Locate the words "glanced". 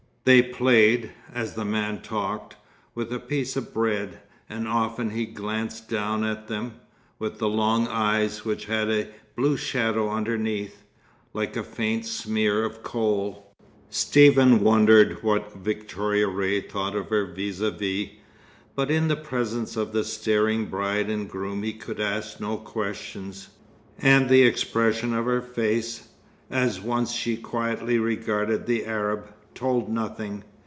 5.25-5.89